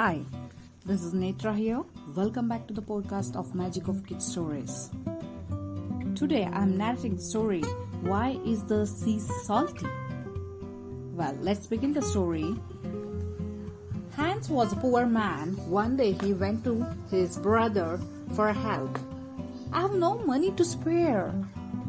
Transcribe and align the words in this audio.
Hi, 0.00 0.20
this 0.86 1.02
is 1.04 1.12
Netra 1.12 1.54
here. 1.54 1.82
Welcome 2.16 2.48
back 2.48 2.66
to 2.68 2.72
the 2.72 2.80
podcast 2.80 3.36
of 3.36 3.54
Magic 3.54 3.86
of 3.86 4.06
Kids 4.06 4.24
Stories. 4.24 4.88
Today 6.14 6.44
I 6.44 6.62
am 6.62 6.78
narrating 6.78 7.16
the 7.16 7.22
story 7.22 7.60
Why 8.00 8.38
is 8.46 8.64
the 8.64 8.86
Sea 8.86 9.18
Salty? 9.18 9.86
Well, 11.14 11.36
let's 11.40 11.66
begin 11.66 11.92
the 11.92 12.02
story. 12.02 12.54
Hans 14.16 14.48
was 14.48 14.72
a 14.72 14.76
poor 14.76 15.06
man. 15.06 15.56
One 15.68 15.96
day 15.96 16.12
he 16.12 16.32
went 16.32 16.64
to 16.64 16.86
his 17.10 17.36
brother 17.36 18.00
for 18.34 18.52
help. 18.52 18.98
I 19.72 19.82
have 19.82 19.94
no 19.94 20.18
money 20.18 20.50
to 20.52 20.64
spare, 20.64 21.32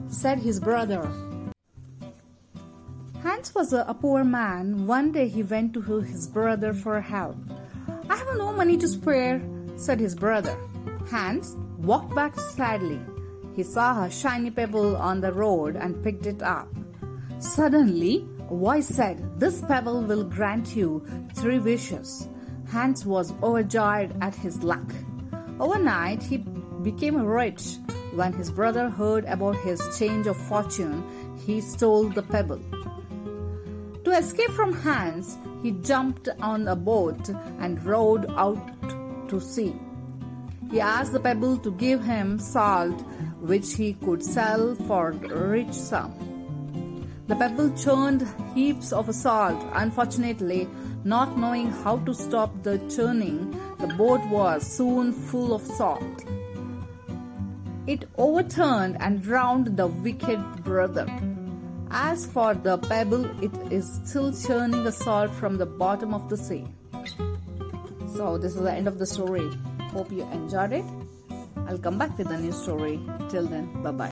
said 0.08 0.40
his 0.40 0.60
brother. 0.60 1.10
Hans 3.24 3.54
was 3.54 3.74
a, 3.74 3.96
poor 4.00 4.24
man. 4.24 4.88
One 4.88 5.12
day 5.12 5.28
he 5.28 5.44
went 5.44 5.74
to 5.76 5.82
his 5.82 6.28
brother 6.28 6.74
for 6.74 7.00
help. 7.02 7.38
I 8.10 8.16
have 8.16 8.36
no 8.38 8.52
money 8.52 8.78
to 8.78 8.88
spare, 8.88 9.42
said 9.76 10.00
his 10.00 10.16
brother. 10.16 10.58
Hans 11.10 11.56
walked 11.78 12.16
back 12.16 12.40
sadly. 12.40 13.00
He 13.56 13.64
saw 13.64 14.04
a 14.04 14.10
shiny 14.10 14.50
pebble 14.50 14.96
on 14.96 15.22
the 15.22 15.34
road 15.34 15.76
and 15.76 16.04
picked 16.04 16.26
it 16.26 16.42
up. 16.42 16.68
Suddenly, 17.40 18.28
a 18.52 18.56
voice 18.56 18.88
said, 18.88 19.40
This 19.40 19.62
pebble 19.62 20.02
will 20.02 20.26
grant 20.26 20.76
you 20.76 21.06
three 21.36 21.60
wishes. 21.60 22.28
Hans 22.70 23.06
was 23.06 23.34
overjoyed 23.42 24.14
at 24.22 24.36
his 24.36 24.62
luck. 24.62 24.94
Overnight, 25.60 26.22
he 26.22 26.38
became 26.84 27.16
rich. 27.16 27.78
When 28.14 28.34
his 28.34 28.52
brother 28.52 28.90
heard 28.90 29.24
about 29.26 29.56
his 29.58 29.82
change 29.98 30.28
of 30.28 30.36
fortune, 30.36 31.02
he 31.46 31.62
stole 31.62 32.10
the 32.10 32.24
pebble. 32.24 32.60
To 34.04 34.12
escape 34.12 34.52
from 34.52 34.74
Hans, 34.74 35.38
he 35.64 35.72
jumped 35.72 36.28
on 36.42 36.68
a 36.68 36.76
boat 36.76 37.30
and 37.60 37.82
rowed 37.86 38.30
out 38.32 39.30
to 39.30 39.40
sea. 39.40 39.74
He 40.70 40.82
asked 40.82 41.14
the 41.14 41.22
pebble 41.22 41.58
to 41.60 41.72
give 41.72 42.04
him 42.04 42.38
salt, 42.38 43.00
which 43.40 43.76
he 43.76 43.94
could 43.94 44.24
sell 44.24 44.76
for 44.76 45.12
a 45.12 45.48
rich 45.48 45.74
sum. 45.74 46.31
The 47.32 47.38
pebble 47.38 47.72
churned 47.78 48.28
heaps 48.54 48.92
of 48.92 49.16
salt. 49.16 49.66
Unfortunately, 49.72 50.68
not 51.06 51.38
knowing 51.38 51.70
how 51.70 52.00
to 52.00 52.14
stop 52.14 52.52
the 52.62 52.78
churning, 52.94 53.58
the 53.80 53.88
boat 53.88 54.20
was 54.28 54.68
soon 54.68 55.14
full 55.14 55.54
of 55.54 55.62
salt. 55.62 56.26
It 57.88 58.10
overturned 58.18 58.98
and 59.00 59.22
drowned 59.22 59.78
the 59.78 59.88
wicked 59.88 60.42
brother. 60.66 61.08
As 61.90 62.26
for 62.26 62.54
the 62.54 62.78
pebble, 62.80 63.24
it 63.42 63.56
is 63.72 64.02
still 64.04 64.34
churning 64.34 64.84
the 64.84 64.92
salt 64.92 65.34
from 65.34 65.58
the 65.58 65.66
bottom 65.66 66.14
of 66.14 66.28
the 66.28 66.36
sea. 66.36 66.66
So, 68.14 68.38
this 68.38 68.56
is 68.56 68.62
the 68.62 68.74
end 68.74 68.90
of 68.90 69.00
the 69.00 69.06
story. 69.06 69.50
Hope 69.94 70.12
you 70.12 70.24
enjoyed 70.34 70.74
it. 70.74 70.86
I'll 71.66 71.80
come 71.80 71.98
back 71.98 72.18
with 72.18 72.30
a 72.30 72.38
new 72.38 72.52
story. 72.52 73.00
Till 73.30 73.48
then, 73.48 73.82
bye 73.82 73.92
bye. 73.92 74.11